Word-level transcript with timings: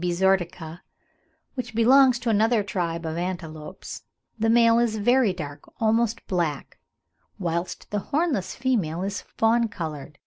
bezoartica), 0.00 0.80
which 1.54 1.72
belongs 1.72 2.18
to 2.18 2.28
another 2.28 2.64
tribe 2.64 3.06
of 3.06 3.16
antelopes, 3.16 4.02
the 4.36 4.50
male 4.50 4.80
is 4.80 4.96
very 4.96 5.32
dark, 5.32 5.62
almost 5.80 6.26
black; 6.26 6.80
whilst 7.38 7.88
the 7.92 8.00
hornless 8.10 8.52
female 8.56 9.04
is 9.04 9.20
fawn 9.20 9.68
coloured. 9.68 10.18